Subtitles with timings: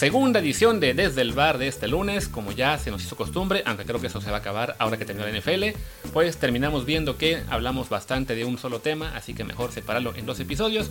[0.00, 3.62] Segunda edición de Desde el Bar de este lunes, como ya se nos hizo costumbre,
[3.66, 5.78] aunque creo que eso se va a acabar ahora que terminó la NFL,
[6.14, 10.24] pues terminamos viendo que hablamos bastante de un solo tema, así que mejor separarlo en
[10.24, 10.90] dos episodios.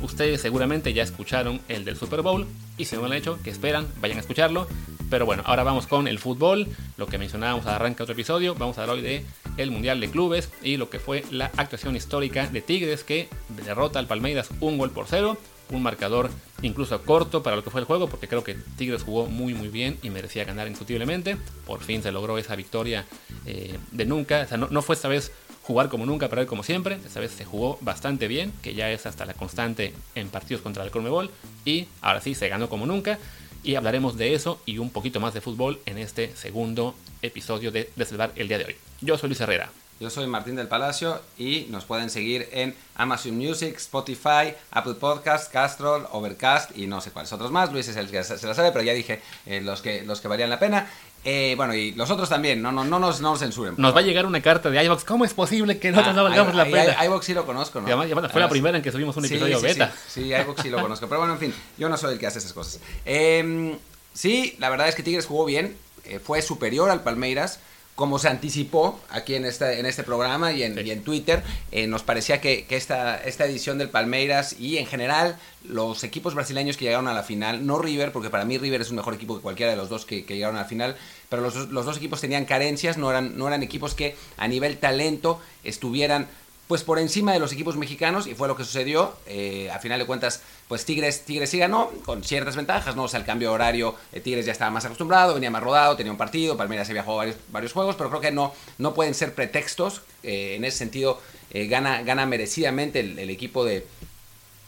[0.00, 2.46] Ustedes seguramente ya escucharon el del Super Bowl,
[2.78, 4.66] y si no lo han hecho, que esperan, vayan a escucharlo.
[5.10, 6.66] Pero bueno, ahora vamos con el fútbol,
[6.96, 9.22] lo que mencionábamos al arranque otro episodio, vamos a hablar hoy de
[9.58, 13.98] el Mundial de Clubes y lo que fue la actuación histórica de Tigres que derrota
[13.98, 15.36] al Palmeiras un gol por cero
[15.70, 16.30] un marcador
[16.66, 19.68] incluso corto para lo que fue el juego, porque creo que Tigres jugó muy muy
[19.68, 21.36] bien y merecía ganar indiscutiblemente.
[21.66, 23.04] Por fin se logró esa victoria
[23.46, 24.42] eh, de nunca.
[24.42, 26.98] O sea, no, fue esta vez jugar como nunca, perder como siempre.
[27.06, 30.84] Esta vez se jugó bastante bien, que ya es hasta la constante en partidos contra
[30.84, 31.30] el Colmebol.
[31.64, 33.18] Y ahora sí, se ganó como nunca.
[33.62, 37.90] Y hablaremos de eso y un poquito más de fútbol en este segundo episodio de
[37.96, 38.76] Deselvar el día de hoy.
[39.00, 39.70] Yo soy Luis Herrera.
[39.98, 45.50] Yo soy Martín del Palacio y nos pueden seguir en Amazon Music, Spotify, Apple Podcast,
[45.50, 47.72] Castrol, Overcast y no sé cuáles otros más.
[47.72, 50.28] Luis es el que se la sabe, pero ya dije eh, los, que, los que
[50.28, 50.86] valían la pena.
[51.24, 53.74] Eh, bueno, y los otros también, no, no, no, nos, no nos censuren.
[53.78, 55.02] Nos va a llegar una carta de iVox.
[55.04, 57.02] ¿Cómo es posible que nosotros no ah, valgamos la pena?
[57.06, 58.28] iVox sí lo conozco, ¿no?
[58.28, 59.94] fue la primera en que subimos un episodio beta.
[60.06, 61.08] Sí, sí, iVox sí lo conozco.
[61.08, 62.80] Pero bueno, en fin, yo no soy el que hace esas cosas.
[63.06, 63.78] Em,
[64.12, 65.74] sí, la verdad es que Tigres jugó bien.
[66.04, 67.60] Eh, fue superior al Palmeiras
[67.96, 72.02] como se anticipó aquí en este, en este programa y en, en Twitter, eh, nos
[72.02, 77.08] parecía que, esta, esta edición del Palmeiras y en general los equipos brasileños que llegaron
[77.08, 79.72] a la final, no River, porque para mí River es un mejor equipo que cualquiera
[79.72, 80.94] de los dos que, llegaron a la final,
[81.30, 84.76] pero los, los, dos equipos tenían carencias, no eran, no eran equipos que a nivel
[84.76, 86.28] talento estuvieran
[86.68, 89.14] pues por encima de los equipos mexicanos y fue lo que sucedió.
[89.26, 93.04] Eh, a final de cuentas, pues Tigres, Tigres sí ganó con ciertas ventajas, ¿no?
[93.04, 96.10] O sea, el cambio horario, eh, Tigres ya estaba más acostumbrado, venía más rodado, tenía
[96.10, 99.34] un partido, Palmeiras había jugado varios, varios juegos, pero creo que no, no pueden ser
[99.34, 100.02] pretextos.
[100.24, 101.20] Eh, en ese sentido,
[101.52, 103.86] gana, gana merecidamente el, equipo de,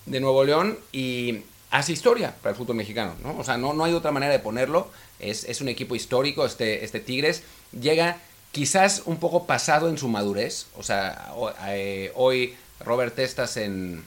[0.06, 3.36] de, Nuevo León y hace historia para el fútbol mexicano, ¿no?
[3.36, 4.88] O sea, no, no hay otra manera de ponerlo.
[5.18, 7.42] Es, es un equipo histórico, este, este Tigres.
[7.78, 8.18] Llega
[8.52, 10.66] quizás un poco pasado en su madurez.
[10.76, 11.32] O sea,
[11.68, 14.04] eh, hoy Robert Testas en,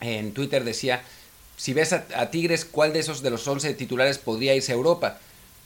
[0.00, 1.02] en Twitter decía,
[1.56, 5.18] si ves a, Tigres, ¿cuál de esos de los 11 titulares podría irse a Europa?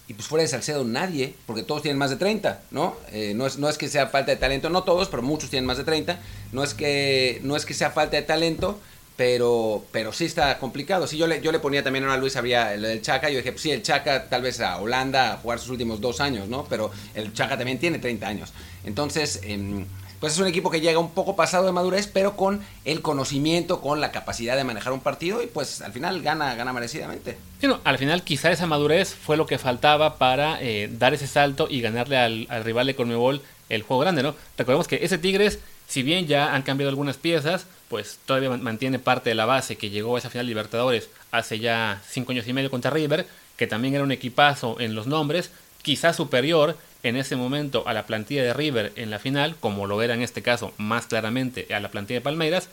[0.09, 2.97] Y pues fuera de Salcedo nadie, porque todos tienen más de 30, ¿no?
[3.11, 5.67] Eh, no, es, no es que sea falta de talento, no todos, pero muchos tienen
[5.67, 6.21] más de 30.
[6.53, 8.79] No es que, no es que sea falta de talento,
[9.17, 11.07] pero, pero sí está complicado.
[11.07, 13.53] Sí, yo le, yo le ponía también a Luis, había el, el Chaca, yo dije,
[13.53, 16.65] pues sí, el Chaca tal vez a Holanda a jugar sus últimos dos años, ¿no?
[16.69, 18.53] Pero el Chaca también tiene 30 años.
[18.85, 19.87] Entonces, em,
[20.21, 23.81] pues es un equipo que llega un poco pasado de madurez, pero con el conocimiento,
[23.81, 27.37] con la capacidad de manejar un partido y pues al final gana, gana merecidamente.
[27.61, 31.69] Sí, al final quizá esa madurez fue lo que faltaba para eh, dar ese salto
[31.71, 34.35] y ganarle al, al rival de Conmebol el juego grande, ¿no?
[34.57, 39.31] Recordemos que ese Tigres si bien ya han cambiado algunas piezas, pues todavía mantiene parte
[39.31, 42.71] de la base que llegó a esa final Libertadores hace ya cinco años y medio
[42.71, 43.27] contra River,
[43.57, 45.51] que también era un equipazo en los nombres,
[45.83, 50.03] quizás superior en ese momento a la plantilla de River en la final, como lo
[50.03, 52.69] era en este caso más claramente a la plantilla de Palmeiras,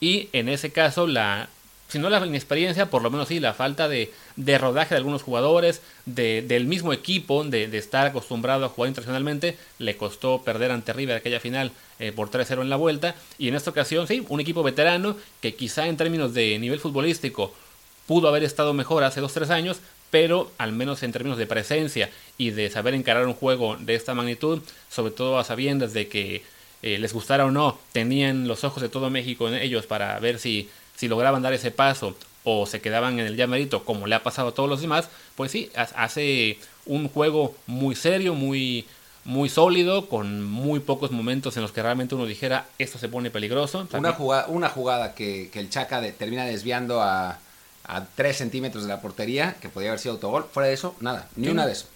[0.00, 1.48] y en ese caso la
[1.88, 4.10] si no la inexperiencia, por lo menos sí, la falta de,
[4.58, 9.96] rodaje de algunos jugadores, de, del mismo equipo, de, estar acostumbrado a jugar internacionalmente, le
[9.96, 13.14] costó perder ante River aquella final eh, por 3-0 en la vuelta.
[13.38, 17.52] Y en esta ocasión, sí, un equipo veterano que quizá en términos de nivel futbolístico
[18.06, 19.80] pudo haber estado mejor hace 2-3 años,
[20.10, 24.14] pero al menos en términos de presencia y de saber encarar un juego de esta
[24.14, 26.42] magnitud, sobre todo a sabiendas de que
[26.82, 30.38] eh, les gustara o no, tenían los ojos de todo México en ellos para ver
[30.38, 34.22] si si lograban dar ese paso o se quedaban en el llamerito como le ha
[34.22, 38.86] pasado a todos los demás, pues sí, hace un juego muy serio, muy,
[39.24, 43.30] muy sólido, con muy pocos momentos en los que realmente uno dijera esto se pone
[43.30, 43.88] peligroso.
[43.92, 47.38] Una jugada, una jugada que, el Chaca termina desviando a,
[47.84, 51.28] a 3 centímetros de la portería, que podría haber sido autogol, fuera de eso, nada,
[51.36, 51.86] ni una de eso.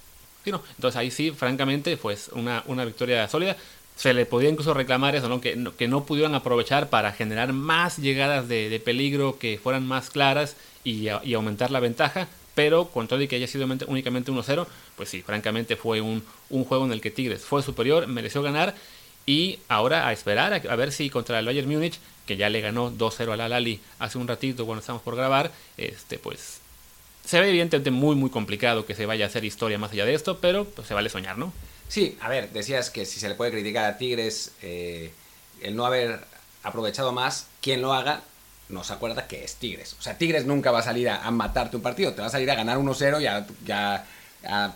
[0.57, 3.57] Entonces ahí sí, francamente, pues una, una victoria sólida
[3.99, 5.41] se le podía incluso reclamar eso, ¿no?
[5.41, 10.09] Que, no, que no pudieran aprovechar para generar más llegadas de, peligro que fueran más
[10.11, 10.55] claras
[10.85, 15.23] y, aumentar la ventaja, pero con todo y que haya sido únicamente 1-0, pues sí,
[15.23, 18.77] francamente fue un, juego en el que Tigres fue superior, mereció ganar
[19.27, 22.93] y ahora a esperar a, ver si contra el Bayern Múnich, que ya le ganó
[22.93, 26.61] 2-0 al Al-Ali hace un ratito cuando estamos por grabar, este pues
[27.25, 30.15] se ve evidentemente muy muy complicado que se vaya a hacer historia más allá de
[30.15, 31.53] esto, pero pues se vale soñar, ¿no?
[31.89, 35.13] Sí, a ver, decías que si se le puede criticar a Tigres eh,
[35.63, 36.21] el no haber
[36.63, 38.23] aprovechado más, quien lo haga
[38.69, 39.97] nos acuerda que es Tigres.
[39.99, 42.51] O sea, Tigres nunca va a salir a, matarte un partido, te va a salir
[42.51, 44.05] a ganar 1-0 y a,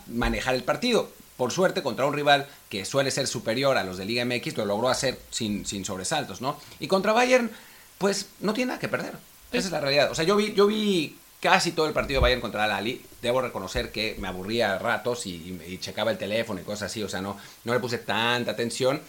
[0.08, 1.10] manejar el partido.
[1.36, 4.64] Por suerte, contra un rival que suele ser superior a los de Liga MX, lo
[4.64, 6.58] logró hacer sin, sin sobresaltos, ¿no?
[6.78, 7.50] Y contra Bayern,
[7.98, 9.14] pues no tiene nada que perder.
[9.50, 10.10] Esa es la realidad.
[10.10, 13.04] O sea, yo vi, yo vi casi todo el partido Bayern contra el Ali.
[13.20, 17.02] Debo reconocer que me aburría a ratos y, y, checaba el teléfono y cosas así,
[17.02, 19.02] o sea, no, no le puse tanta atención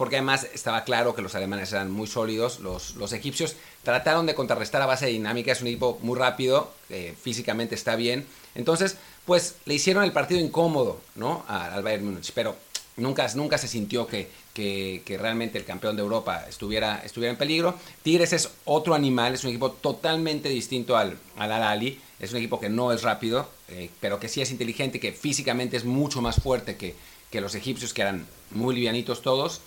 [0.00, 4.80] porque además estaba claro que los alemanes eran muy sólidos, los, egipcios trataron de contrarrestar
[4.80, 6.72] a base de dinámica, es un equipo muy rápido,
[7.20, 8.96] físicamente está bien, entonces
[9.26, 11.44] pues le hicieron el partido incómodo ¿no?
[11.48, 12.56] al Bayern Múnich, pero
[13.00, 17.76] nunca, nunca se sintió que, que, realmente el campeón de Europa estuviera, estuviera en peligro.
[18.02, 22.60] Tigres es otro animal, es un equipo totalmente distinto al, al Al-Ali, es un equipo
[22.60, 26.36] que no es rápido, eh, pero que sí es inteligente, que físicamente es mucho más
[26.36, 26.94] fuerte que,
[27.30, 29.60] que los egipcios, que eran muy livianitos todos.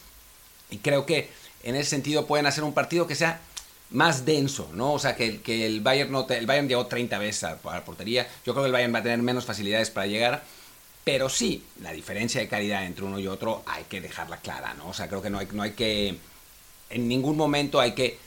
[0.69, 1.29] Y creo que
[1.63, 3.41] en ese sentido pueden hacer un partido que sea
[3.93, 4.93] más denso, ¿no?
[4.93, 8.27] O sea, que, que el Bayern no el Bayern llegó 30 veces a, la portería.
[8.45, 10.43] Yo creo que el Bayern va a tener menos facilidades para llegar.
[11.03, 14.89] Pero sí, la diferencia de calidad entre uno y otro hay que dejarla clara, ¿no?
[14.89, 16.17] O sea, creo que no hay, no hay que.
[16.89, 18.17] En ningún momento hay que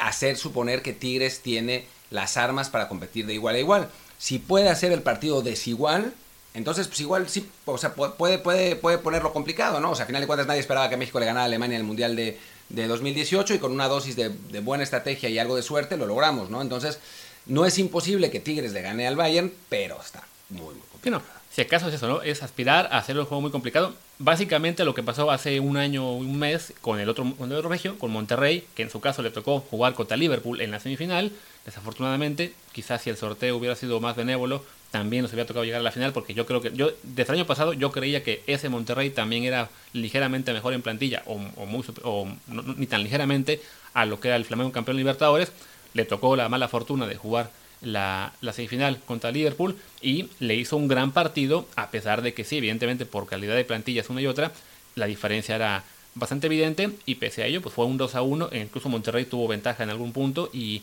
[0.00, 3.90] hacer suponer que Tigres tiene las armas para competir de igual a igual.
[4.18, 6.14] Si puede hacer el partido desigual,
[6.54, 9.90] entonces, pues igual sí, o sea, puede, puede, puede ponerlo complicado, ¿no?
[9.90, 11.82] O sea, a final de cuentas nadie esperaba que México le ganara a Alemania en
[11.82, 12.38] el Mundial de,
[12.70, 16.06] de 2018 y con una dosis de, de, buena estrategia y algo de suerte lo
[16.06, 16.62] logramos, ¿no?
[16.62, 16.98] Entonces,
[17.44, 21.22] no es imposible que Tigres le gane al Bayern, pero está muy, muy complicado.
[21.56, 22.20] Si acaso es eso, ¿no?
[22.20, 23.94] Es aspirar a hacer un juego muy complicado.
[24.18, 27.70] Básicamente lo que pasó hace un año o un mes con el otro, con otro
[27.70, 31.32] regio, con Monterrey, que en su caso le tocó jugar contra Liverpool en la semifinal.
[31.64, 35.84] Desafortunadamente, quizás si el sorteo hubiera sido más benévolo, también nos había tocado llegar a
[35.84, 38.68] la final, porque yo creo que, yo, desde el año pasado, yo creía que ese
[38.68, 43.62] Monterrey también era ligeramente mejor en plantilla, o, muy, o ni tan ligeramente
[43.94, 45.52] a lo que era el Flamengo campeón Libertadores.
[45.94, 47.50] Le tocó la mala fortuna de jugar
[47.86, 52.44] la, la, semifinal contra Liverpool y le hizo un gran partido, a pesar de que
[52.44, 54.52] sí, evidentemente por calidad de plantillas una y otra,
[54.94, 55.84] la diferencia era
[56.14, 59.26] bastante evidente y pese a ello, pues fue un 2 a 1, e incluso Monterrey
[59.26, 60.82] tuvo ventaja en algún punto y,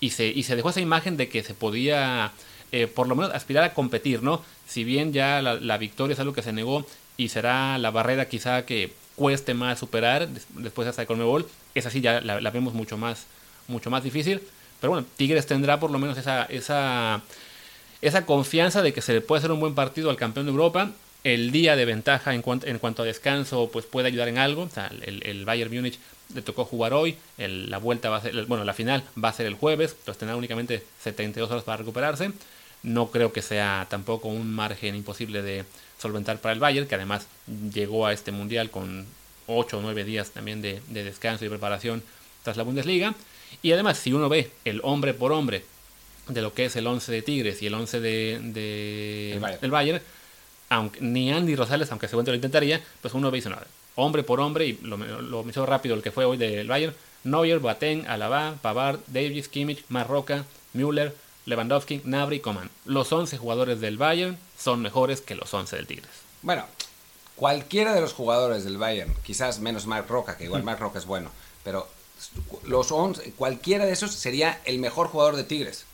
[0.00, 2.32] y, se, y se dejó esa imagen de que se podía
[2.70, 4.42] eh, por lo menos aspirar a competir, ¿no?
[4.66, 6.86] Si bien ya la, victoria es algo que se negó
[7.16, 12.00] y será la barrera quizá que cueste más superar después hasta el Conmebol, esa sí
[12.00, 13.26] ya la, vemos mucho más,
[13.68, 14.42] mucho más difícil.
[14.80, 17.22] Pero bueno, Tigres tendrá por lo menos esa, esa,
[18.00, 20.90] esa confianza de que se le puede hacer un buen partido al campeón de Europa.
[21.24, 24.68] El día de ventaja en, cuanto, en cuanto a descanso pues puede ayudar en algo.
[25.04, 25.98] El, el Bayern Múnich
[26.34, 29.54] le tocó jugar hoy, la vuelta va a bueno, la final va a ser el
[29.54, 32.32] jueves, entonces tendrá únicamente 72 horas para recuperarse.
[32.82, 35.64] No creo que sea tampoco un margen imposible de
[35.98, 37.26] solventar para el Bayern, que además
[37.72, 39.06] llegó a este mundial con
[39.46, 42.02] 8 o 9 días también de, descanso y preparación
[42.44, 43.14] tras la Bundesliga.
[43.62, 45.64] Y además, si uno ve el hombre por hombre
[46.28, 50.02] de lo que es el 11 de Tigres y el 11 de, de del Bayern,
[50.68, 53.54] aunque, ni Andy Rosales, aunque seguramente lo intentaría, pues uno ve y dice,
[53.94, 58.06] hombre por hombre, y lo, lo rápido el que fue hoy del Bayern, Neuer, Boateng,
[58.06, 61.14] Alaba, Pavard, Davis, Kimmich, Marroca, Müller,
[61.46, 62.70] Lewandowski, Nabri Coman.
[62.84, 66.10] Los 11 jugadores del Bayern son mejores que los 11 del Tigres.
[66.42, 66.64] Bueno,
[67.36, 70.62] cualquiera de los jugadores del Bayern, quizás menos Marc Roca, que igual.
[70.62, 71.30] Marc Roca es bueno,
[71.64, 71.88] pero
[72.64, 75.84] los 11, cualquiera de esos sería el mejor jugador de Tigres.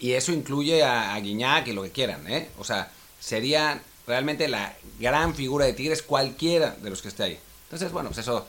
[0.00, 2.50] Y eso incluye a, a Guiñac y lo que quieran, ¿eh?
[2.58, 2.90] O sea,
[3.20, 7.38] sería realmente la gran figura de Tigres cualquiera de los que esté ahí.
[7.64, 8.46] Entonces, bueno, pues eso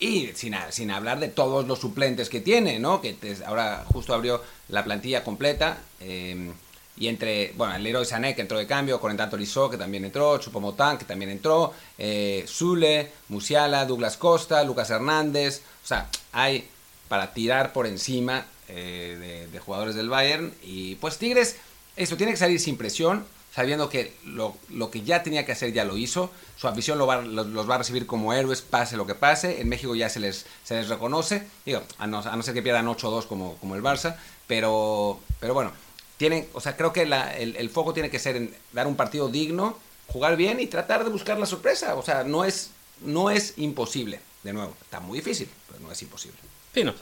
[0.00, 3.00] y sin, sin hablar de todos los suplentes que tiene, ¿no?
[3.00, 5.78] Que ahora justo abrió la plantilla completa.
[6.00, 6.52] Em,
[6.98, 10.38] y entre, bueno, el Leroy Sané que entró de cambio, Corentin Tolisso que también entró,
[10.38, 15.62] Chupomotán que también entró, eh, Zule, Musiala, Douglas Costa, Lucas Hernández.
[15.84, 16.68] O sea, hay
[17.08, 20.52] para tirar por encima eh, de, jugadores del Bayern.
[20.62, 21.56] Y pues Tigres,
[21.96, 23.24] eso tiene que salir sin presión
[23.54, 24.56] sabiendo que lo,
[24.90, 26.30] que ya tenía que hacer ya lo hizo.
[26.56, 29.60] Su afición lo los va a recibir como héroes, pase lo que pase.
[29.60, 32.62] En México ya se les, se les reconoce, digo, a no, a no ser que
[32.62, 35.72] pierdan 8-2 como, como el Barça, pero, pero bueno,
[36.18, 39.28] tienen, o sea, creo que el, el, foco tiene que ser en dar un partido
[39.28, 41.94] digno, jugar bien y tratar de buscar la sorpresa.
[41.94, 42.70] O sea, no es,
[43.00, 44.20] no es imposible.
[44.42, 46.38] De nuevo, está muy difícil, pero no es imposible.
[46.74, 46.94] Sí, no,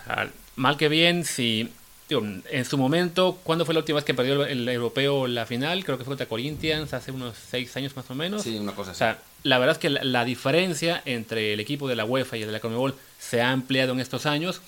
[0.54, 1.70] mal que bien, si
[2.08, 5.84] en su momento, ¿cuándo fue la última vez que perdió el, europeo la final?
[5.84, 8.42] Creo que fue contra Corinthians hace unos seis años más o menos.
[8.42, 8.98] Sí, una cosa así.
[8.98, 12.42] O sea, la verdad es que la, diferencia entre el equipo de la UEFA y
[12.42, 14.60] el de la Conmebol se ha ampliado en estos años.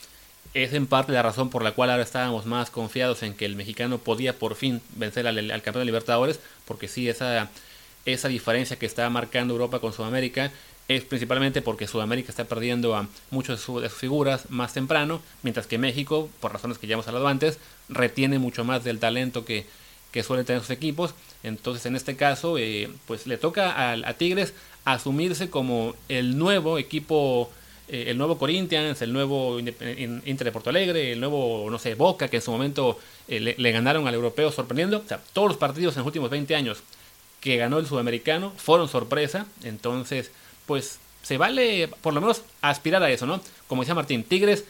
[0.55, 3.57] Es en parte la razón por la cual ahora estábamos más confiados en que el
[3.57, 7.51] mexicano podía por fin vencer al, campeón de Libertadores, porque sí, esa,
[8.07, 10.51] esa diferencia que está marcando Europa con Sudamérica
[10.89, 15.77] es principalmente porque Sudamérica está perdiendo a muchas de sus figuras más temprano, mientras que
[15.77, 17.59] México, por razones que ya hemos hablado antes,
[17.91, 19.67] retiene mucho más del talento que,
[20.13, 21.15] que suelen tener sus equipos.
[21.43, 27.51] Entonces, en este caso, eh, pues le toca a, Tigres asumirse como el nuevo equipo
[27.89, 32.29] eh, el nuevo Corinthians, el nuevo Inter de Porto Alegre, el nuevo, no sé, Boca,
[32.29, 34.99] que en su momento eh, le, ganaron al europeo sorprendiendo.
[34.99, 36.83] O sea, todos los partidos en los últimos 20 años
[37.41, 39.47] que ganó el sudamericano fueron sorpresa.
[39.65, 40.31] Entonces,
[40.67, 43.41] pues se vale por lo menos aspirar a eso, ¿no?
[43.67, 44.65] Como decía Martín, Tigres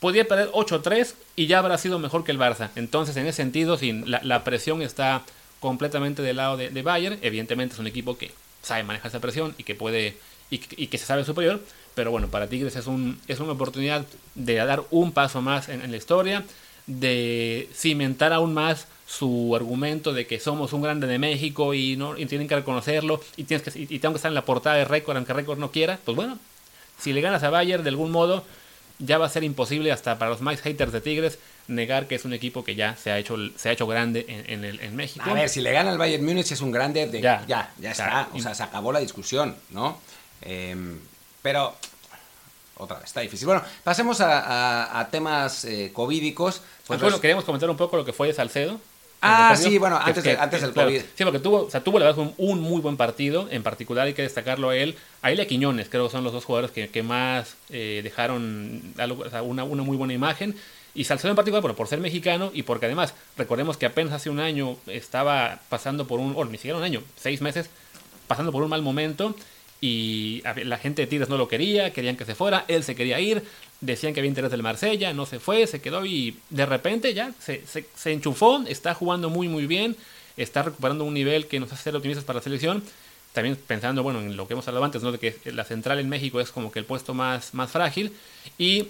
[0.00, 2.70] podía perder 8-3 y ya habrá sido mejor que el Barça.
[2.76, 5.22] Entonces, en ese sentido, la, presión está
[5.60, 7.18] completamente del lado de, Bayern.
[7.22, 8.30] Evidentemente es un equipo que
[8.62, 10.16] sabe manejar esa presión y que puede
[10.50, 11.60] y, que se sabe superior.
[11.96, 15.90] Pero bueno, para Tigres es, un, es una oportunidad de dar un paso más en,
[15.90, 16.44] la historia,
[16.86, 22.14] de cimentar aún más su argumento de que somos un grande de México y, no,
[22.14, 25.16] tienen que reconocerlo y, tienes que, y, tengo que estar en la portada de récord
[25.16, 25.98] aunque récord no quiera.
[26.04, 26.38] Pues bueno,
[26.98, 28.44] si le ganas a Bayern de algún modo,
[28.98, 32.26] ya va a ser imposible hasta para los más haters de Tigres negar que es
[32.26, 35.24] un equipo que ya se ha hecho, se ha hecho grande en, en, en México.
[35.26, 37.92] A ver, si le gana al Bayern Múnich es un grande, de, ya, ya, ya
[37.92, 38.28] está.
[38.34, 39.98] O sea, se acabó la discusión, ¿no?
[40.42, 40.76] Eh,
[41.46, 41.72] pero
[42.76, 43.46] otra vez, está difícil.
[43.46, 46.60] Bueno, pasemos a, temas eh, covídicos.
[46.88, 48.80] Pues bueno, queríamos comentar un poco lo que fue de Salcedo.
[49.22, 51.02] Ah, sí, bueno, antes, antes del COVID.
[51.14, 53.46] Sí, porque tuvo, o sea, tuvo la verdad un, muy buen partido.
[53.48, 54.96] En particular hay que destacarlo a él.
[55.22, 58.82] A él y a Quiñones, creo que son los dos jugadores que, más eh, dejaron
[59.44, 60.56] una, una, muy buena imagen.
[60.96, 64.30] Y Salcedo en particular, bueno, por ser mexicano y porque además, recordemos que apenas hace
[64.30, 67.70] un año estaba pasando por un, o ni siquiera un año, seis meses,
[68.26, 69.36] pasando por un mal momento
[69.80, 73.20] y la gente de Tigres no lo quería, querían que se fuera, él se quería
[73.20, 73.42] ir,
[73.80, 77.32] decían que había interés del Marsella, no se fue, se quedó y de repente ya
[77.38, 77.62] se,
[78.12, 79.96] enchufó, está jugando muy muy bien,
[80.36, 82.82] está recuperando un nivel que nos hace ser optimistas para la selección.
[83.32, 85.12] También pensando, bueno, en lo que hemos hablado antes, ¿no?
[85.12, 88.12] De que la central en México es como que el puesto más, más frágil.
[88.56, 88.88] Y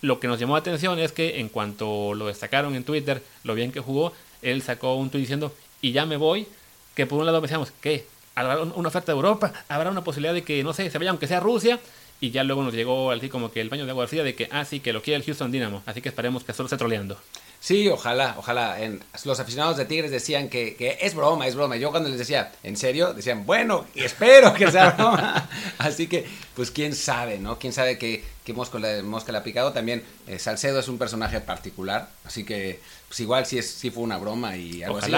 [0.00, 3.54] lo que nos llamó la atención es que en cuanto lo destacaron en Twitter, lo
[3.54, 6.48] bien que jugó, él sacó un tweet diciendo, y ya me voy,
[6.96, 8.06] que por un lado pensamos, ¿qué?
[8.36, 11.26] Habrá una oferta de Europa, habrá una posibilidad de que, no sé, se vaya aunque
[11.26, 11.80] sea Rusia.
[12.18, 14.48] Y ya luego nos llegó así como que el baño de agua fría de que,
[14.50, 15.82] ah, sí, que lo quiere el Houston Dynamo.
[15.84, 17.18] Así que esperemos que solo esté troleando.
[17.66, 18.80] Sí, ojalá, ojalá.
[18.80, 21.74] En, los aficionados de Tigres decían que, que, es broma, es broma.
[21.74, 23.12] Yo cuando les decía, ¿en serio?
[23.12, 25.50] Decían, bueno, y espero que sea broma.
[25.78, 27.58] Así que, pues quién sabe, ¿no?
[27.58, 29.72] Quién sabe que, que Mosca, le, Mosca le ha picado.
[29.72, 34.04] También eh, Salcedo es un personaje particular, así que pues igual sí, es, sí fue
[34.04, 35.12] una broma y algo así.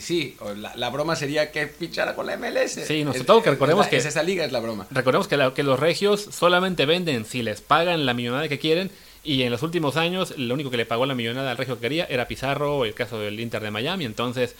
[0.00, 0.36] sí,
[0.74, 2.80] la, broma sería que fichara con la MLS.
[2.84, 3.98] Sí, nosotros que recordemos que...
[3.98, 4.88] esa liga es la broma.
[4.90, 8.90] Recordemos que, que los regios solamente venden si les pagan la millonada que quieren
[9.24, 11.82] y en los últimos años lo único que le pagó la millonada al regio que
[11.82, 14.04] quería era Pizarro, el caso del Inter de Miami.
[14.04, 14.54] Entonces...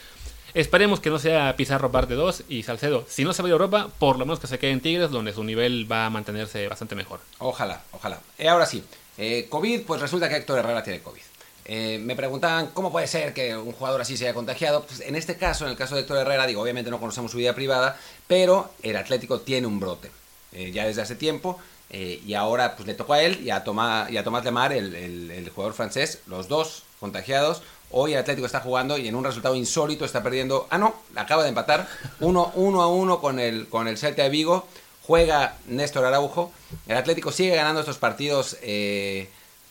[0.54, 3.90] Esperemos que no sea Pizarro parte 2 y Salcedo, si no se va a Europa,
[3.98, 6.94] por lo menos que se quede en Tigres, donde su nivel va a mantenerse bastante
[6.94, 7.18] mejor.
[7.40, 8.20] Ojalá, ojalá.
[8.38, 8.84] Y ahora sí,
[9.18, 11.20] eh, COVID, pues resulta que Héctor Herrera tiene COVID.
[11.66, 14.84] Eh, me preguntaban cómo puede ser que un jugador así se haya contagiado.
[14.84, 17.38] Pues en este caso, en el caso de Héctor Herrera, digo, obviamente no conocemos su
[17.38, 20.10] vida privada, pero el Atlético tiene un brote
[20.52, 21.58] eh, ya desde hace tiempo.
[21.90, 24.72] Eh, y ahora pues le tocó a él y a Tomás, y a Tomás Lemar,
[24.72, 27.62] el, el, jugador francés, los dos contagiados.
[27.90, 30.66] Hoy el Atlético está jugando y en un resultado insólito está perdiendo.
[30.70, 31.86] Ah, no, acaba de empatar.
[32.20, 34.66] Uno, uno a uno con el, con el Celta de Vigo.
[35.02, 36.50] Juega Néstor Araujo.
[36.88, 38.56] El Atlético sigue ganando estos partidos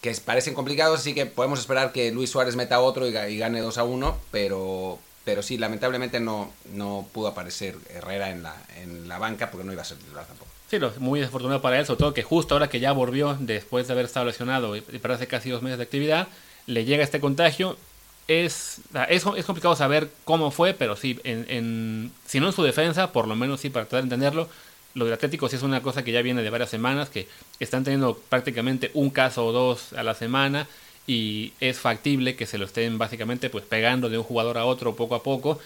[0.03, 3.77] que parecen complicados, así que podemos esperar que Luis Suárez meta otro y, gane 2
[3.77, 9.17] a 1, pero, pero sí, lamentablemente no, no pudo aparecer Herrera en la, en la
[9.17, 10.52] banca porque no iba a ser titular tampoco.
[10.67, 13.93] Sí, muy desafortunado para él, sobre todo que justo ahora que ya volvió después de
[13.93, 16.27] haber estado lesionado y parece casi dos meses de actividad,
[16.65, 17.77] le llega este contagio.
[18.27, 22.63] Es, es, es complicado saber cómo fue, pero sí, en, en, si no en su
[22.63, 24.49] defensa, por lo menos sí para tratar de entenderlo,
[24.95, 27.27] lo del Atlético sí es una cosa que ya viene de varias semanas, que
[27.59, 30.67] están teniendo prácticamente un caso o dos a la semana
[31.05, 34.95] y es factible que se lo estén básicamente pues pegando de un jugador a otro
[34.95, 35.59] poco a poco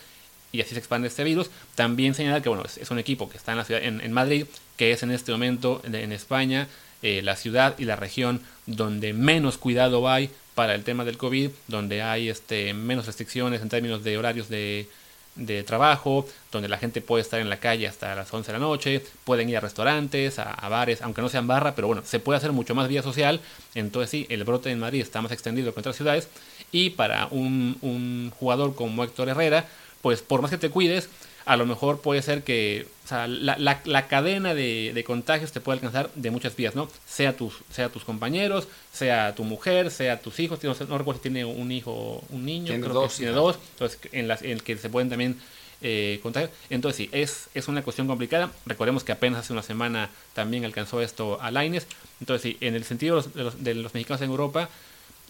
[0.58, 1.52] y así se expande este virus.
[1.76, 4.92] También señalar que bueno, es, un equipo que está en la ciudad, en, Madrid, que
[4.92, 6.68] es en este momento en, España
[7.04, 11.52] eh, la ciudad y la región donde menos cuidado hay para el tema del COVID,
[11.68, 14.90] donde hay este, menos restricciones en términos de horarios de,
[15.36, 18.66] de trabajo, donde la gente puede estar en la calle hasta las 11 de la
[18.66, 22.38] noche, pueden ir a restaurantes, a, bares, aunque no sean barra, pero bueno, se puede
[22.38, 23.42] hacer mucho más vía social.
[23.76, 26.30] Entonces sí, el brote en Madrid está más extendido que en otras ciudades.
[26.72, 29.68] Y para un jugador como Héctor Herrera,
[30.08, 31.10] pues por más que te cuides,
[31.44, 35.52] a lo mejor puede ser que o sea, la, la, la, cadena de, de, contagios
[35.52, 36.88] te puede alcanzar de muchas vías, ¿no?
[37.06, 40.64] Sea tus, sea tus compañeros, sea tu mujer, sea tus hijos.
[40.64, 43.60] No, no recuerdo si tiene un hijo, un niño, tiene creo dos, que tiene dos.
[43.74, 45.38] Entonces, en, las, en el que se pueden también
[45.82, 46.52] eh, contagiar.
[46.70, 48.50] Entonces, sí, es, es una cuestión complicada.
[48.66, 51.86] Recordemos que apenas hace una semana también alcanzó esto a Laines.
[52.22, 54.70] Entonces, sí, en el sentido de los, de los, mexicanos en Europa,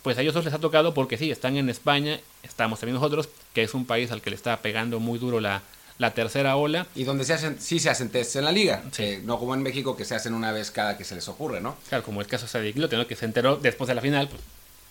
[0.07, 3.63] pues a ellos les ha tocado porque sí, están en España, estamos también nosotros, que
[3.63, 5.63] es un país al que le está pegando muy duro la,
[5.97, 6.87] la tercera ola.
[6.95, 8.83] Y donde se hacen, sí se hacen tests en la liga,
[9.25, 11.75] no como en México que se hacen una vez cada que se les ocurre, ¿no?
[11.89, 13.05] Claro, como el caso de Quilote, ¿no?
[13.05, 14.41] Que se enteró después de la final pues,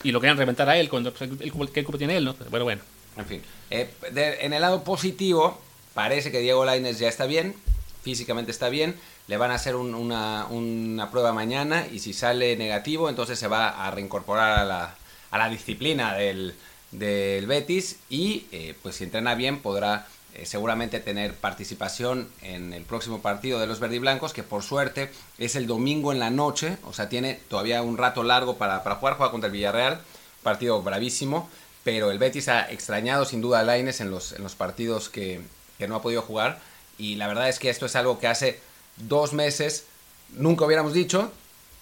[0.02, 2.34] y lo querían reventar a él cuando pues, el, ¿qué culpa tiene él, no?
[2.34, 2.82] Pues, bueno, bueno.
[3.16, 5.58] En fin, eh, en el lado positivo,
[5.94, 7.54] parece que Diego Laines ya está bien,
[8.02, 8.96] físicamente está bien,
[9.28, 13.86] le van a hacer una, una, prueba mañana y si sale negativo, entonces se va
[13.86, 14.96] a reincorporar a la,
[15.30, 16.54] a la disciplina del,
[16.92, 22.82] del Betis y eh, pues si entrena bien podrá eh, seguramente tener participación en el
[22.82, 26.92] próximo partido de los verdiblancos que por suerte es el domingo en la noche, o
[26.92, 30.00] sea tiene todavía un rato largo para, para jugar, juega contra el Villarreal,
[30.42, 31.48] partido bravísimo,
[31.84, 35.40] pero el Betis ha extrañado sin duda a Laines en los, en los partidos que,
[35.78, 36.60] que no ha podido jugar
[36.98, 38.60] y la verdad es que esto es algo que hace
[38.96, 39.84] dos meses
[40.30, 41.30] nunca hubiéramos dicho,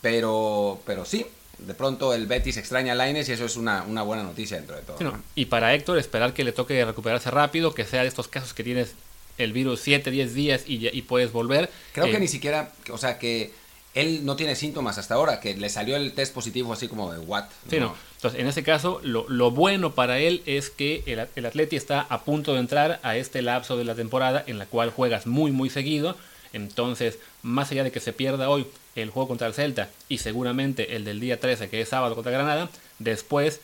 [0.00, 1.26] pero, pero sí,
[1.58, 4.82] de pronto el Betis extraña a Laines y eso es una, buena noticia dentro de
[4.82, 4.99] todo.
[5.34, 8.64] Y para Héctor, esperar que le toque recuperarse rápido, que sea de estos casos que
[8.64, 8.94] tienes
[9.38, 11.70] el virus 7, 10 días y, y puedes volver.
[11.92, 13.52] Creo que eh, ni siquiera, o sea, que
[13.94, 17.20] él no tiene síntomas hasta ahora, que le salió el test positivo así como de
[17.20, 17.44] what.
[17.70, 17.94] Sí, no.
[18.16, 22.25] Entonces, en ese caso, lo, bueno para él es que el, el Atleti está a
[22.25, 25.70] punto de entrar a este lapso de la temporada en la cual juegas muy, muy
[25.70, 26.16] seguido.
[26.54, 30.96] Entonces, más allá de que se pierda hoy el juego contra el Celta y seguramente
[30.96, 33.61] el del día 13, que es sábado contra Granada, después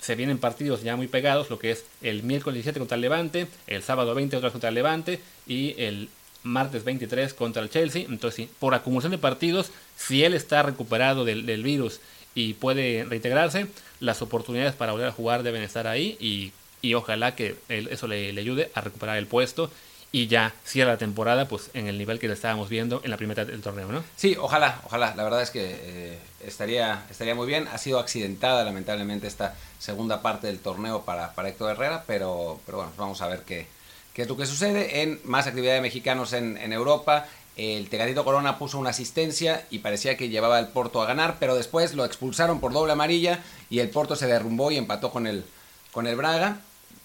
[0.00, 3.48] se vienen partidos ya muy pegados, lo que es el miércoles 17 contra el Levante,
[3.66, 6.08] el sábado 20 otra contra el Levante y el
[6.42, 8.06] martes 23 contra el Chelsea.
[8.08, 12.00] Entonces, por acumulación de partidos, si él está recuperado del, virus
[12.34, 13.66] y puede reintegrarse,
[13.98, 16.52] las oportunidades para volver a jugar deben estar ahí y,
[16.94, 19.70] ojalá que eso le ayude a recuperar el puesto
[20.12, 23.16] y ya cierra la temporada pues en el nivel que le estábamos viendo en la
[23.16, 24.02] primera del torneo, ¿no?
[24.16, 25.14] Sí, ojalá, ojalá.
[25.14, 27.68] La verdad es que eh, estaría, estaría muy bien.
[27.68, 32.78] Ha sido accidentada lamentablemente esta segunda parte del torneo para, para Héctor Herrera, pero, pero
[32.78, 33.66] bueno, vamos a ver qué,
[34.12, 35.02] qué es lo que sucede.
[35.02, 37.26] En más actividad de mexicanos en, Europa,
[37.56, 41.54] el Tecatito Corona puso una asistencia y parecía que llevaba el Porto a ganar, pero
[41.54, 45.44] después lo expulsaron por doble amarilla y el Porto se derrumbó y empató con el,
[45.92, 46.58] con el Braga.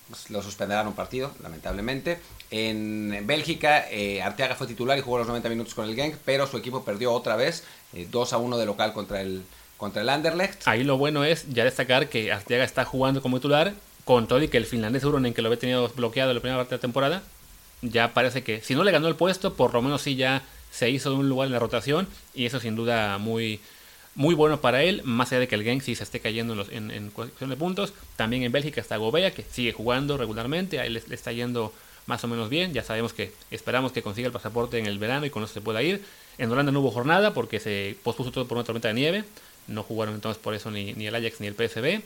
[0.10, 2.20] Pues, lo suspenderán un partido, lamentablemente.
[2.52, 6.48] En Bélgica, eh, Arteaga fue titular y jugó los 90 minutos con el Genk, pero
[6.48, 9.44] su equipo perdió otra vez, 2 eh, a 1 de local contra el,
[9.78, 10.68] contra el Anderlecht.
[10.68, 13.74] Ahí lo bueno es ya destacar que Arteaga está jugando como titular,
[14.06, 16.60] con todo y que el finlandés en que lo había tenido bloqueado en la primera
[16.60, 17.24] parte de la temporada,
[17.82, 20.90] ya parece que si no le ganó el puesto, por lo menos sí ya se
[20.90, 23.60] hizo de un lugar en la rotación y eso sin duda muy,
[24.14, 26.58] muy bueno para él, más allá de que el Genk sí se esté cayendo en,
[26.58, 27.94] los, en, cuestión de puntos.
[28.16, 31.74] También en Bélgica está Gobea, que sigue jugando regularmente, a él le, está yendo
[32.08, 32.74] más o menos bien.
[32.74, 35.62] Ya sabemos que esperamos que consiga el pasaporte en el verano y con eso se
[35.62, 36.04] pueda ir.
[36.38, 39.24] En Holanda no hubo jornada porque se pospuso todo por una tormenta de nieve.
[39.68, 42.02] No jugaron entonces por eso ni, ni el Ajax ni el PSV.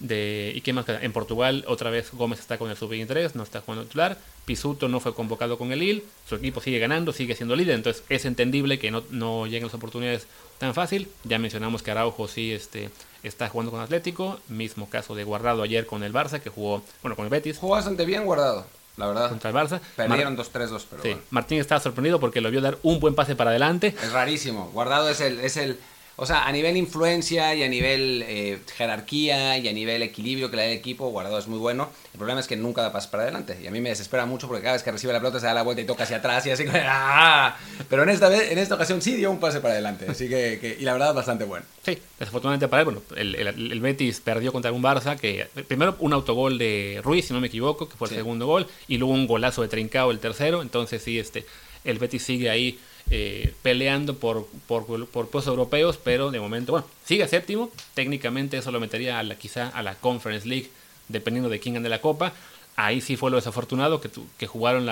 [0.00, 3.60] De, ¿Y qué más En Portugal otra vez Gómez está con el sub-23, no está
[3.60, 4.16] jugando titular.
[4.46, 6.04] Pisuto no fue convocado con el IL.
[6.26, 7.74] Su equipo sigue ganando, sigue siendo líder.
[7.74, 10.26] Entonces es entendible que no, no lleguen las oportunidades
[10.58, 11.08] tan fácil.
[11.24, 12.88] Ya mencionamos que Araujo sí este,
[13.22, 14.40] está jugando con Atlético.
[14.48, 17.58] Mismo caso de Guardado ayer con el Barça, que jugó, bueno, con el Betis.
[17.58, 18.79] Jugó bastante bien Guardado.
[19.00, 19.30] La verdad.
[19.30, 19.80] Contra el Barça.
[19.96, 21.02] Perdieron 2-3-2, pero.
[21.02, 21.16] Sí.
[21.30, 23.94] Martín estaba sorprendido porque lo vio dar un buen pase para adelante.
[24.00, 24.70] Es rarísimo.
[24.72, 25.80] Guardado es el, es el,
[26.22, 30.56] o sea, a nivel influencia y a nivel eh, jerarquía y a nivel equilibrio que
[30.56, 31.88] le da el equipo, Guardado es muy bueno.
[32.12, 33.58] El problema es que nunca da pasos para adelante.
[33.62, 35.54] Y a mí me desespera mucho porque cada vez que recibe la pelota se da
[35.54, 36.64] la vuelta y toca hacia atrás y así.
[36.74, 37.56] ¡ah!
[37.88, 40.04] Pero en esta, vez, en esta ocasión sí dio un pase para adelante.
[40.10, 41.64] Así que, y la verdad, bastante bueno.
[41.82, 46.12] Sí, desafortunadamente para él, bueno, el, el, Betis perdió contra un Barça que primero un
[46.12, 49.26] autogol de Ruiz, si no me equivoco, que fue el segundo gol, y luego un
[49.26, 50.60] golazo de Trincao el tercero.
[50.60, 51.46] Entonces sí, este,
[51.84, 52.78] el Betis sigue ahí
[53.12, 57.70] eh, peleando por, por, por, puestos europeos, pero de momento, bueno, sigue séptimo.
[57.94, 60.70] Técnicamente eso lo metería a la, quizá a la Conference League,
[61.08, 62.32] dependiendo de quién gane la Copa.
[62.76, 64.86] Ahí sí fue lo desafortunado, que, que jugaron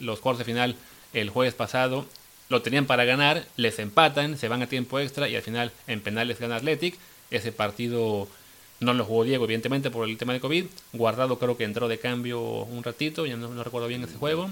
[0.00, 0.74] los cuartos de final
[1.12, 2.06] el jueves pasado.
[2.48, 6.00] Lo tenían para ganar, les empatan, se van a tiempo extra y al final en
[6.00, 6.96] penales gana Athletic.
[7.30, 8.26] Ese partido
[8.80, 10.64] no lo jugó Diego, evidentemente, por el tema de COVID.
[10.94, 14.48] Guardado creo que entró de cambio un ratito, ya no, no recuerdo bien ese juego.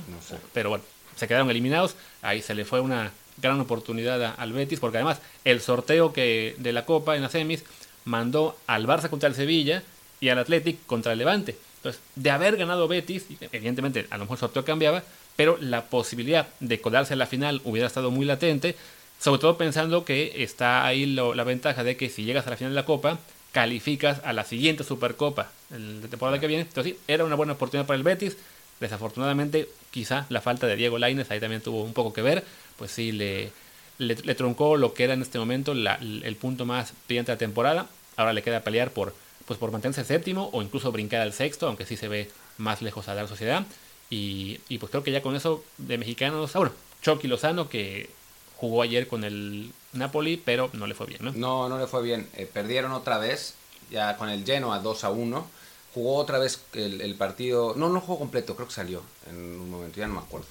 [0.52, 0.84] Pero bueno,
[1.18, 1.96] se quedaron eliminados.
[2.22, 6.72] Ahí se le fue una gran oportunidad al Betis, porque además el sorteo que de
[6.72, 7.64] la Copa en las semis
[8.04, 9.82] mandó al Barça contra el Sevilla
[10.20, 11.56] y al Athletic contra el Levante.
[11.76, 15.04] Entonces, de haber ganado Betis, evidentemente a lo mejor el sorteo cambiaba,
[15.36, 18.74] pero la posibilidad de colarse a la final hubiera estado muy latente,
[19.20, 22.72] sobre todo pensando que está ahí la ventaja de que si llegas a la final
[22.72, 23.18] de la Copa,
[23.52, 26.62] calificas a la siguiente Supercopa la temporada que viene.
[26.62, 28.36] Entonces, sí, era una buena oportunidad para el Betis.
[28.80, 32.44] Desafortunadamente, quizá la falta de Diego Laines ahí también tuvo un poco que ver,
[32.76, 33.50] pues sí, le,
[33.98, 37.86] le, troncó lo que era en este momento el punto más brillante de la temporada.
[38.16, 39.14] Ahora le queda pelear por,
[39.46, 43.08] pues por mantenerse séptimo o incluso brincar al sexto, aunque sí se ve más lejos
[43.08, 43.66] a la sociedad.
[44.10, 48.08] Y, y pues creo que ya con eso de mexicanos, ah, bueno, Chucky Lozano que
[48.56, 51.32] jugó ayer con el Napoli, pero no le fue bien, ¿no?
[51.32, 52.28] No, no le fue bien.
[52.34, 53.54] Eh, perdieron otra vez,
[53.90, 55.50] ya con el Genoa 2 a 1.
[55.94, 57.74] Jugó otra vez el, el, partido.
[57.76, 60.46] No, no jugó completo, creo que salió en un momento, ya no me acuerdo.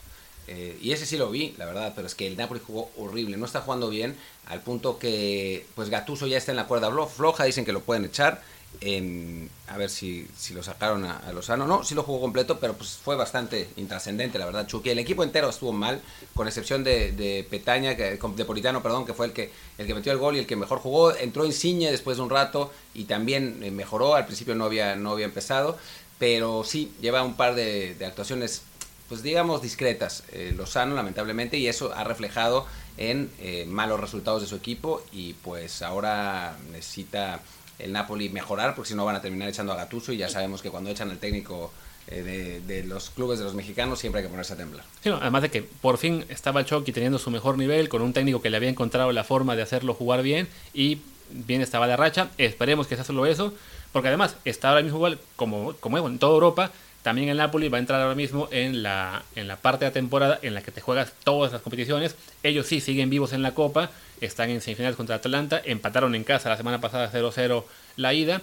[0.47, 3.35] Eh, y ese sí lo vi, la verdad, pero es que el Napoli jugó horrible,
[3.35, 7.43] no está jugando bien, al punto que pues Gatuso ya está en la cuerda floja,
[7.43, 8.41] dicen que lo pueden echar
[8.81, 11.65] a ver si, si lo sacaron a, Lozano.
[11.65, 14.89] No, sí lo jugó completo, pero pues fue bastante intrascendente, la verdad, Chucky.
[14.89, 16.01] El equipo entero estuvo mal,
[16.35, 20.17] con excepción de, Petaña, de Politano, perdón, que fue el que, el que metió el
[20.17, 21.15] gol y el que mejor jugó.
[21.15, 24.15] Entró Insigne después de un rato y también eh, mejoró.
[24.15, 25.77] Al principio no había, no había empezado,
[26.19, 28.61] pero sí, lleva un par de, actuaciones,
[29.09, 30.23] pues digamos, discretas.
[30.31, 35.33] Eh, Lozano, lamentablemente, y eso ha reflejado en eh, malos resultados de su equipo y
[35.33, 37.41] pues ahora necesita
[37.79, 40.61] el Napoli mejorar, porque si no van a terminar echando a Gatuso y ya sabemos
[40.61, 41.71] que cuando echan al técnico
[42.09, 44.85] eh, de, los clubes de los mexicanos siempre hay que ponerse a temblar.
[45.03, 48.49] además de que por fin estaba Chucky teniendo su mejor nivel, con un técnico que
[48.49, 52.29] le había encontrado la forma de hacerlo jugar bien y bien estaba de racha.
[52.37, 53.53] Esperemos que sea solo eso,
[53.91, 56.71] porque además está ahora mismo igual, como, como en toda Europa,
[57.03, 59.93] también el Napoli va a entrar ahora mismo en la, en la parte de la
[59.93, 62.15] temporada en la que te juegas todas las competiciones.
[62.43, 66.49] Ellos sí siguen vivos en la Copa, están en semifinales contra Atalanta, empataron en casa
[66.49, 67.63] la semana pasada 0-0
[67.95, 68.41] la ida.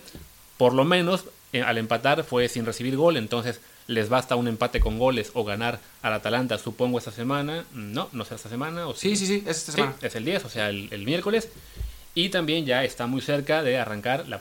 [0.57, 4.81] Por lo menos eh, al empatar fue sin recibir gol, entonces les basta un empate
[4.81, 7.64] con goles o ganar al Atalanta, supongo, esta semana.
[7.75, 8.87] No, no sé esta semana.
[8.87, 9.95] O sí, sí, sí, es esta semana.
[10.01, 11.49] es el 10, o sea, el, el miércoles.
[12.16, 14.38] Y también ya está muy cerca de arrancar la,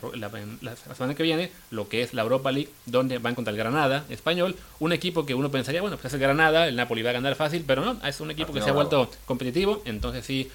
[0.95, 4.55] semana que viene lo que es la Europa League, donde van contra el Granada español.
[4.79, 7.33] Un equipo que uno pensaría, bueno, pues es el Granada, el Napoli va a ganar
[7.33, 9.81] fácil, pero no, es un equipo que se ha vuelto competitivo.
[9.85, 10.51] Entonces sí,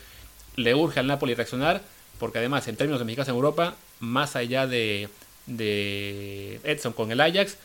[0.54, 1.82] le urge al Napoli reaccionar,
[2.20, 5.08] porque además, en términos de mexicanos en Europa, más allá de,
[5.46, 7.56] de Edson con el Ajax,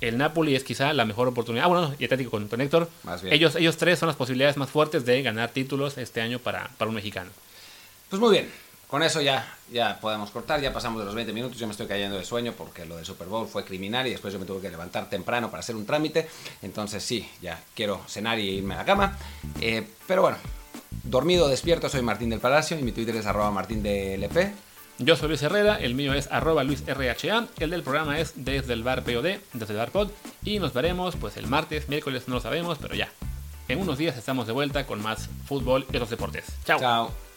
[0.00, 1.66] el Napoli es quizá la mejor oportunidad.
[1.66, 2.88] Ah, bueno, y Atlético con, con Héctor.
[3.24, 6.88] Ellos, ellos tres son las posibilidades más fuertes de ganar títulos este año para, para
[6.88, 7.30] un mexicano.
[8.08, 8.50] Pues muy bien,
[8.88, 11.86] con eso ya, ya podemos cortar, ya pasamos de los 20 minutos, yo me estoy
[11.86, 14.62] cayendo de sueño porque lo del Super Bowl fue criminal y después yo me tuve
[14.62, 16.26] que levantar temprano para hacer un trámite,
[16.62, 19.18] entonces sí, ya quiero cenar y irme a la cama,
[19.60, 20.38] eh, pero bueno,
[21.04, 23.84] dormido, despierto, soy Martín del Palacio y mi Twitter es arroba martín
[24.96, 28.84] Yo soy Luis Herrera, el mío es arroba luisrha, el del programa es desde el
[28.84, 30.08] bar POD, desde el bar pod,
[30.44, 33.10] y nos veremos pues el martes, miércoles, no lo sabemos, pero ya.
[33.68, 36.46] En unos días estamos de vuelta con más fútbol y otros deportes.
[36.64, 36.80] Chao.
[36.80, 37.27] Chao.